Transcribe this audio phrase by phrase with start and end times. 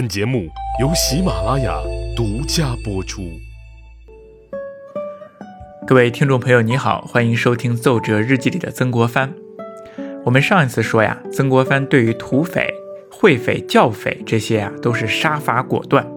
[0.00, 0.48] 本节目
[0.80, 1.78] 由喜马拉雅
[2.16, 3.38] 独家播出。
[5.86, 9.34] 各位听众朋友，你好，欢迎收听《奏折日记》里的曾国藩。
[10.24, 12.72] 我们上一次说呀，曾国藩对于土匪、
[13.12, 16.10] 会匪、教匪这些啊，都是杀伐果断。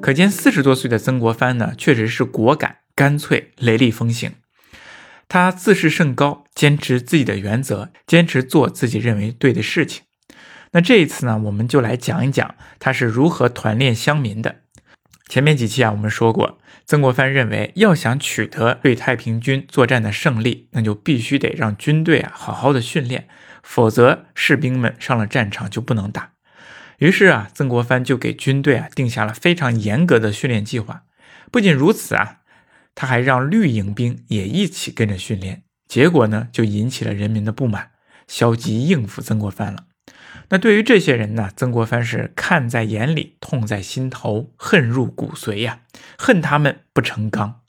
[0.00, 4.34] 可见四十多岁的曾国藩呢，确实是果敢、干脆、雷厉风行。
[5.26, 10.04] 他自视甚高，坚持自己的原则，坚持做自己认为对的事情。
[10.74, 14.56] 那这一次呢，我们就来讲一讲他是如何团练乡民的。
[15.28, 23.28] 前面几期啊，我们说过，曾国藩认为，要想取得对太平军作战的胜利，那就必须得让军队啊好好的训练，
[23.62, 26.32] 否则士兵们上了战场就不能打。
[26.98, 31.04] 于是啊，曾国藩就给军队啊定下了非常严格的训练计划。
[31.52, 32.40] 不仅如此啊，
[32.96, 35.62] 他还让绿营兵也一起跟着训练。
[35.86, 37.92] 结果呢，就引起了人民的不满，
[38.26, 39.84] 消极应付曾国藩了。
[40.48, 45.80] 那对于这些人呢，曾国藩是看在眼里，痛在心头，恨入骨髓呀！
[46.18, 47.60] 恨他们不成钢，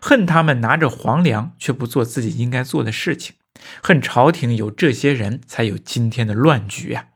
[0.00, 3.36] 恨他们拿着皇粮却不做自己应该做的事情，
[3.82, 7.06] 恨朝廷有这些人才有今天的乱局呀！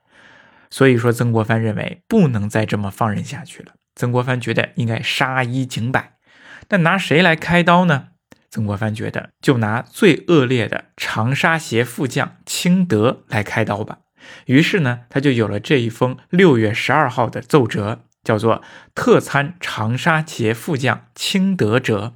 [0.71, 3.73] 所以说，曾国藩认为不能再这么放任下去了。
[3.95, 6.17] 曾国藩觉得应该杀一儆百，
[6.69, 8.09] 那拿谁来开刀呢？
[8.51, 13.99] 曾国藩觉得就拿最恶劣的长沙协副将清德来开刀吧。
[14.47, 18.63] 于是呢，他就有了这一封六月十二号的奏折，叫做
[18.95, 22.15] “特参长沙节副将清德折”。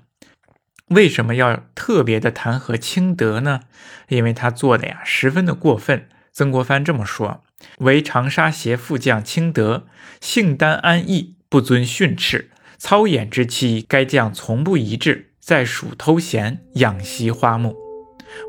[0.89, 3.61] 为什么要特别的弹劾清德呢？
[4.09, 6.09] 因为他做的呀十分的过分。
[6.33, 7.43] 曾国藩这么说
[7.79, 9.87] ：“为长沙协副将清德，
[10.21, 17.77] 性单安逸，不遵训斥，操演之期，该将从不一致，在蜀偷闲，养息花木。”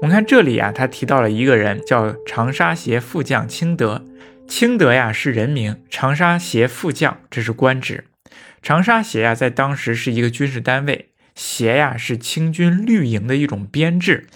[0.02, 4.06] 我们看这里啊，他提到了一个人，叫长沙协副将清德。
[4.48, 8.06] 清德呀是人名，长沙协副将这是官职。
[8.62, 11.10] 长沙协呀，在当时是一个军事单位。
[11.34, 14.28] 协呀是清军绿营的一种编制。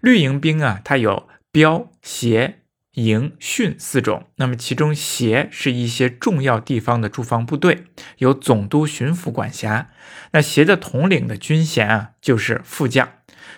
[0.00, 2.58] 绿营兵啊，它有标、协、
[2.92, 4.28] 营、训四种。
[4.36, 7.84] 那么其中协是一些重要地方的驻防部队，
[8.18, 9.90] 由总督、巡抚管辖。
[10.30, 13.08] 那协的统领的军衔啊，就是副将。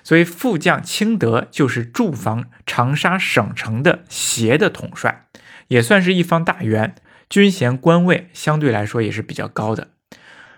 [0.06, 5.26] 所以副将清德就是驻防长沙省城的协的统帅，
[5.66, 6.94] 也算是一方大员，
[7.28, 9.88] 军衔官位相对来说也是比较高的。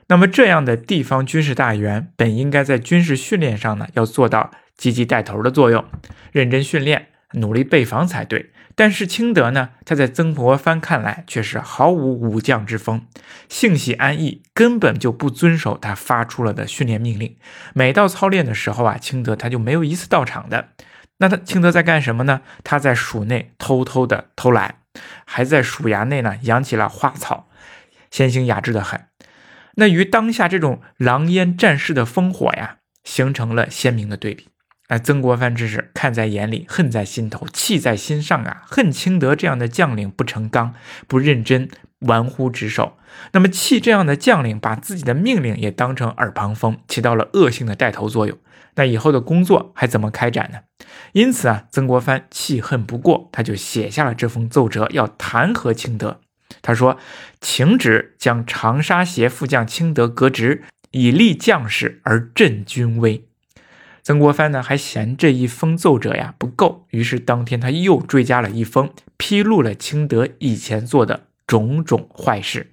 [0.08, 5.82] 那么这样的地方军事大员，本应该在军事训练上呢，要做到积极带头的作用，
[6.30, 8.52] 认真训练，努力备防才对。
[8.74, 13.06] 但是清德呢，他在曾国藩看来却是毫无武将之风，
[13.48, 17.36] 性喜安逸，根本就不遵守他发出了的训练命令。
[17.74, 20.68] 每到操练的时候啊，清德他就没有一次到场的。
[21.18, 22.42] 那他清德在干什么呢？
[22.62, 24.76] 他在署内偷偷的偷懒，
[25.26, 27.48] 还在署衙内呢养起了花草，
[28.12, 29.06] 闲行雅致的很。
[29.74, 34.46] 那与当下这种狼烟战士的烽火呀，形成了鲜明的对比。
[34.88, 38.62] 哎，曾国藩之是看在眼里，恨在心头，气在心上啊！
[38.66, 40.74] 恨清德这样的将领不成钢、
[41.06, 41.68] 不认真、
[42.00, 42.96] 玩忽职守。
[43.32, 48.38] 那么气这样的将领把自己的命令也当成耳旁风，起到了恶性的带头作用。
[48.76, 50.60] 那以后的工作还怎么开展呢？
[51.12, 56.20] 因此啊，曾国藩气恨不过，他就写下了这封奏折，要弹劾清德。
[56.62, 56.96] 他说
[57.42, 63.26] ：“请旨将长沙协副将清德革职，以立将士而振军威。”
[64.08, 68.88] 曾国藩呢还嫌这一封奏折呀不够，于是当天他又追加了一封，
[69.18, 72.72] 披露了清德以前做的种种坏事。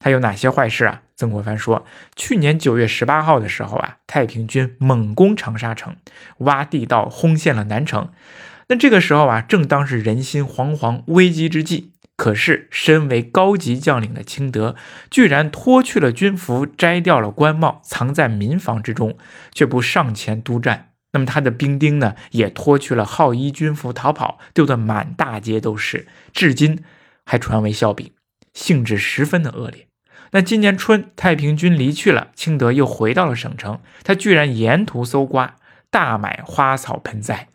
[0.00, 1.02] 他有哪些坏事啊？
[1.14, 1.86] 曾国藩说，
[2.16, 5.94] 去年九月十八号的时候啊，太平军猛攻长沙城，
[6.38, 8.10] 挖地道轰陷了南城。
[8.66, 11.92] 那这个时候啊，正当是人心惶惶、危机之际。
[12.16, 14.76] 可是，身为高级将领的清德，
[15.10, 19.18] 居然脱去了军服，摘掉了官帽，藏在民房之中，
[19.52, 20.92] 却不上前督战。
[21.12, 26.84] 那么，他的兵丁呢，也脱去了号衣军服逃跑，丢得满大街都是，至今
[27.26, 28.12] 还传为笑柄，
[28.52, 29.88] 性质十分的恶劣。
[30.30, 35.56] 那今年春，太平军离去了，清德又回到了省城，他居然沿途搜刮，
[35.90, 37.48] 大买花草盆栽。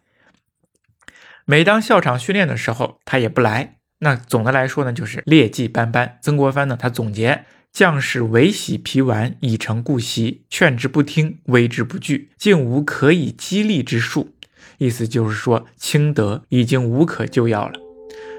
[1.45, 3.78] 每当校场训练的时候，他也不来。
[4.01, 6.17] 那总的来说呢，就是劣迹斑斑。
[6.21, 14.33] 曾国藩呢，他总结将士唯喜皮丸，已成故习，劝之不听，威之不惧，竟无可以激励之术。
[14.77, 17.73] 意思就是说，清德已经无可救药了。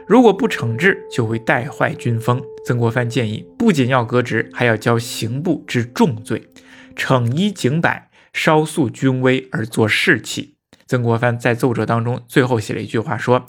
[0.09, 2.43] 如果不惩治，就会带坏军风。
[2.67, 6.49] 曾国藩建议，不仅要革职，还要交刑部之重罪，
[6.97, 10.55] 惩一警百，稍肃军威而作士气。
[10.87, 13.47] 曾国藩在奏折当中最后写了一句话，说。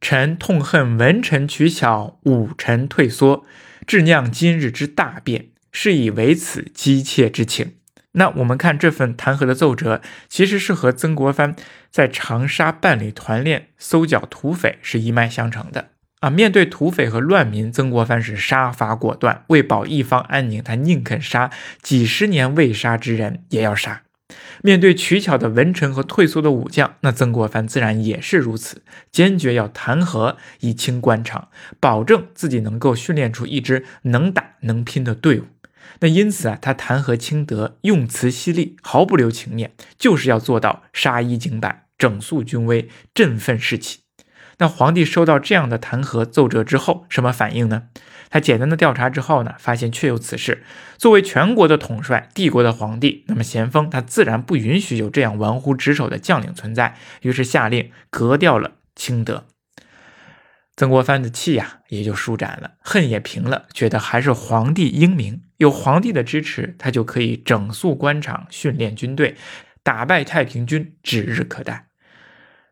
[0.00, 3.44] 臣痛恨文臣取巧，武臣退缩，
[3.86, 7.74] 致酿今日之大变，是以为此姬妾之情。
[8.12, 11.54] 那我们看这份弹劾的奏折，其实是和曾国藩
[11.90, 16.28] 在长沙办理团练、搜剿土匪是一脉相承的啊。
[16.28, 21.50] 面对土匪和乱民，曾国藩是杀伐果断，为保一方安宁，他宁肯杀
[21.82, 24.02] 几十年未杀之人也要杀。
[24.62, 31.48] 面对取巧的文臣和退缩的武将，那曾国藩自然也是如此，坚决要弹劾以清官场，
[31.78, 35.44] 保证自己能够训练出一支能打能拼的队伍。
[36.00, 43.99] 那因此啊，他弹劾清德，用词犀利，毫不留情面，就是要做到杀一儆百，整肃军威，振奋士气。
[44.60, 47.88] 那皇帝收到这样的弹劾奏折之后，什么反应呢？
[48.28, 50.62] 他简单的调查之后呢，发现确有此事。
[50.98, 59.46] 作为全国的统帅，帝国的皇帝，那么咸丰他自然不允许有这样玩忽职守的将领存在，于是下令革掉了清德。
[60.76, 69.36] 曾国藩的气呀也就舒展了，恨也平了，觉得还是皇帝英明，有皇帝的支持，他就可以整肃官场，训练军队，
[69.82, 71.89] 打败太平军指日可待。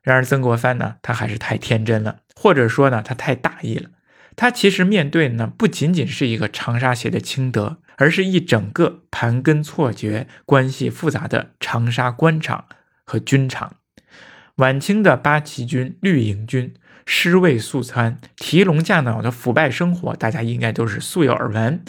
[0.09, 3.91] 然而曾国藩呢，他还是太天真了，或者说呢，他太大意了。
[4.37, 12.65] 他其实面对呢，不仅仅是一个长沙协的清德，而是一整个盘根错节、关系复杂的长沙官场
[13.05, 13.75] 和军场。
[14.57, 16.73] 晚清的八旗军、绿营军。
[17.11, 21.85] 尸位素餐、提笼架鸟的腐败生活，大家应该都是素有耳闻。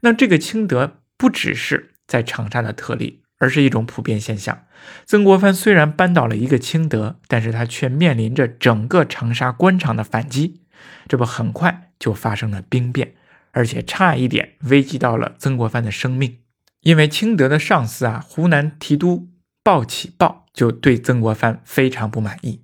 [0.00, 4.64] 那这个清德不只是在长沙的特例，而是一种普遍现象。
[5.04, 10.62] 曾国藩虽然扳倒了一个清德，但是他却面临着整个长沙官场的反击。
[11.08, 13.14] 这不，很快就发生了兵变，
[13.52, 16.38] 而且差一点危及到了曾国藩的生命。
[16.80, 19.28] 因为清德的上司啊，湖南提督
[19.62, 22.63] 鲍启豹就对曾国藩非常不满意。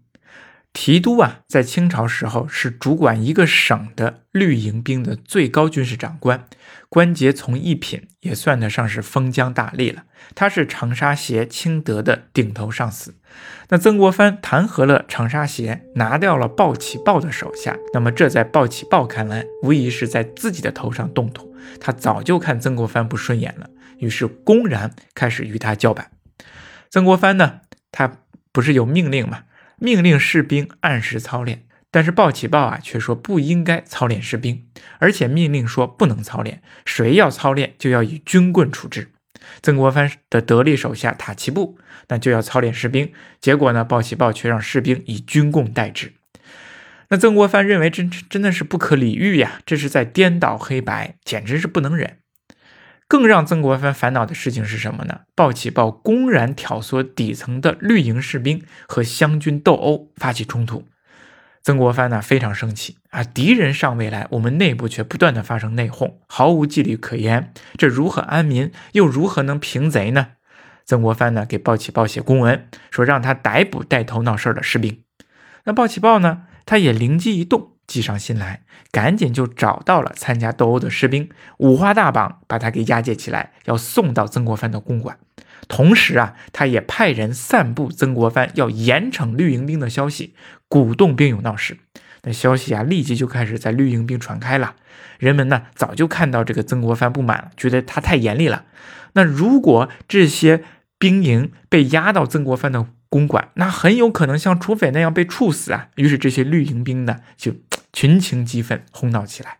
[0.73, 6.47] 提督啊，在清朝时候是主管一个省的绿营兵的最高军事长官，
[6.89, 10.05] 官阶从一品，也算得上是封疆大吏了。
[10.35, 13.17] 他是长沙协清德的顶头上司。
[13.69, 21.55] 那曾国藩弹劾了长沙协，拿掉了鲍启豹的手下，那么这在鲍启豹看来，无疑是在自己的头上动土。
[21.81, 23.69] 他早就看曾国藩不顺眼了，
[23.99, 26.13] 于是公然开始与他叫板。
[26.89, 28.13] 曾国藩呢，他
[28.53, 29.43] 不是有命令吗？
[29.81, 34.67] 命令士兵按时操练，但是鲍启豹啊却说不应该操练士兵，
[34.99, 39.11] 而且命令说不能操练，谁要操练就要以军棍处置。
[39.63, 41.79] 曾国藩的得力手下塔奇布
[42.09, 46.13] 那就要操练士兵，结果呢，鲍启豹却让士兵以军棍代之。
[47.09, 52.19] 那曾国藩认为真真的是不可理喻呀，这是在颠倒黑白，简直是不能忍。
[53.11, 55.23] 更让曾国藩烦恼的事情是什么呢？
[55.35, 60.85] 鲍启豹公然挑唆底层的绿营士兵和湘军斗殴，发起冲突。
[61.61, 63.25] 曾国藩呢非常生气啊！
[63.25, 68.71] 敌人尚未来，我们内部却不断的发生内讧，毫无纪律可言，这如何安民？
[68.93, 70.29] 又如何能平贼呢？
[70.85, 75.03] 曾国藩呢给鲍启豹写公文，说让他逮捕带头闹事的士兵。
[75.65, 77.73] 那鲍启豹呢，他也灵机一动。
[77.91, 81.29] 计上心来，赶紧就找到了参加斗殴的士兵，
[81.59, 85.19] 五花大绑把他给押解起来，要送到曾国藩的公馆。
[85.67, 90.35] 同时啊，他也派人散布曾国藩要严惩绿营兵的消息，
[90.69, 91.79] 鼓动兵勇闹事。
[92.23, 94.77] 那消息啊，立即就开始在绿营兵传开了。
[95.19, 98.67] 人们呢，早就看到这个曾国藩不满了，觉得他太严厉了。
[99.15, 100.63] 那如果这些
[100.97, 105.89] 兵营被押到曾国藩的公馆，那很有可能像土匪那样被处死啊。
[105.97, 107.55] 于是这些绿营兵呢，就。
[107.93, 109.59] 群情激愤，哄闹起来。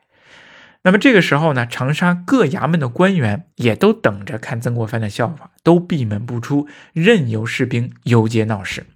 [0.83, 8.87] 那么这个时候呢，长沙各衙门的官员也都等着看曾国藩的笑话，都闭门不出，任由士兵游街闹事。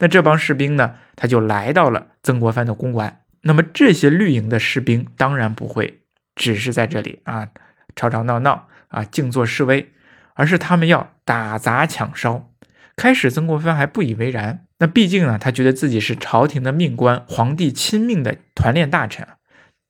[0.00, 3.20] 那这帮士兵呢，他就来到了曾国藩的公馆。
[3.42, 6.00] 那么这些绿营的士兵当然不会
[6.34, 7.48] 只是在这里啊
[7.94, 9.92] 吵吵闹闹啊静坐示威，
[10.34, 12.50] 而是他们要打砸抢烧。
[12.96, 14.64] 开始曾国藩还不以为然。
[14.80, 19.26] 那毕竟啊，他觉得自己是朝廷的命官，皇帝亲命的团练大臣。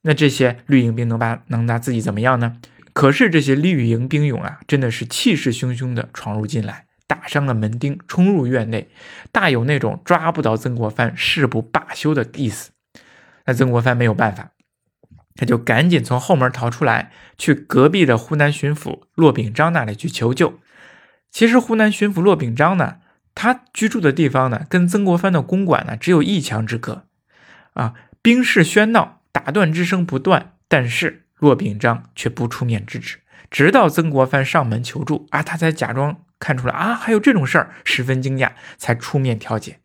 [0.03, 2.57] 那这些绿营兵能把能拿自己怎么样呢？
[2.95, 8.89] 可是这些绿营兵勇啊，真的是气势汹汹的闯入进来，打伤了门钉，冲入院内，
[9.31, 12.71] 大有那种抓不到曾国藩誓不罢休的意思。
[13.45, 14.53] 那曾国藩没有办法，
[15.35, 20.59] 他就赶紧从后门逃出来，去隔壁的湖南巡抚骆秉章那里去求救。
[21.31, 22.97] 其实湖南巡抚骆秉章呢。
[23.41, 27.05] 他居住的地方呢，跟曾国藩的公馆呢只有一墙之隔，
[27.75, 33.19] 啊，兵士喧闹，打断之声不断，但是骆秉章却不出面制止，
[33.49, 39.79] 直到曾国藩上门求助啊，他才假装看出来啊，还有这种事儿，十分惊讶，才出面调解。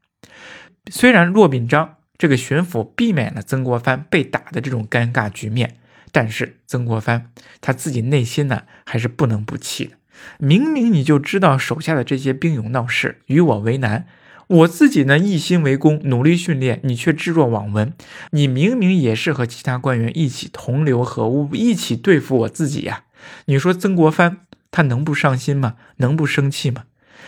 [0.90, 5.78] 虽然骆秉章这个巡抚避免了曾国藩被打的这种尴尬局面，
[6.12, 7.30] 但是曾国藩
[7.62, 9.98] 他自己内心呢，还是不能不气的。
[10.38, 14.06] 明明你就知道手下的这些兵勇闹事，与我为难。
[14.48, 17.94] 我自己呢一心为公，努力训练，你却置若罔闻。
[18.32, 23.06] 你明明也是和其他官员一起同流合污，一起对付我自己呀。
[23.46, 24.40] 你说曾国藩
[24.70, 25.76] 他能不上心吗？
[25.98, 26.84] 能不生气吗？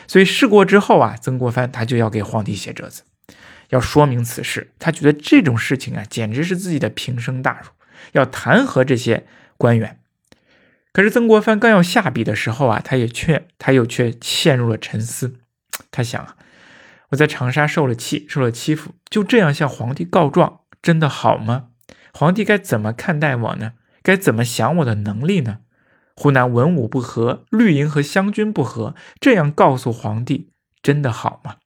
[0.08, 3.04] 所以事过之后啊，曾国藩他就要给皇帝写折子，
[3.70, 4.72] 要说明此事。
[4.78, 7.70] 他觉得这种事情啊，简直是自己的平生大辱，
[8.12, 9.26] 要弹劾这些
[9.58, 10.00] 官员。
[10.96, 15.42] 可是曾国藩刚要下笔的时候啊，他也却他又却陷入了沉思。
[15.92, 16.38] 他想啊。
[17.10, 21.68] 我在长沙受了气，受了欺负，就这样向皇帝告状，真的好吗？
[22.14, 23.74] 皇帝该怎么看待我呢？
[24.02, 25.58] 该怎么想我的能力呢？
[26.16, 31.58] 湖南文武不和，绿营和湘军不和，这样告诉皇帝，真的好吗？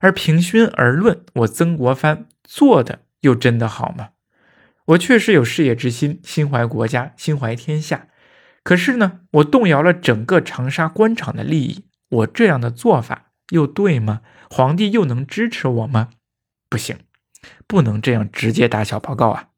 [0.00, 4.08] 而平心而论，我曾国藩做的又真的好吗？
[4.86, 8.08] 我确实有事业之心，心怀国家，心怀天下。
[8.68, 14.20] 可是呢，我动摇了整个长沙官场的利益，我这样的做法又对吗？
[14.50, 16.10] 皇帝又能支持我吗？
[16.68, 16.98] 不行，
[17.66, 19.48] 不能这样直接打小报告啊！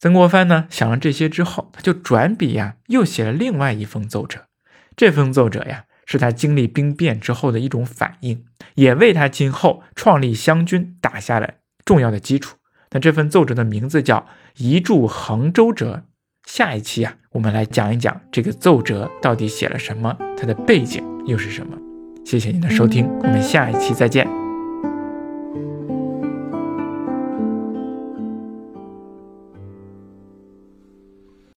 [0.00, 4.48] 曾国藩呢，想了这些之后，他就转笔呀，又写了另外一封奏折。
[4.96, 12.56] 这封奏折呀，是他经历兵变之后的一种反应，也为他今后创立湘军打下了重要的基础。
[12.90, 14.18] 那这份奏折的名字叫
[14.56, 16.02] 《移驻衡州折》。
[16.46, 21.76] 下一期啊，我们来讲一讲这个奏折到底写了什么，它的背景又是什么。
[22.24, 24.45] 谢谢您的收听，我们下一期再见。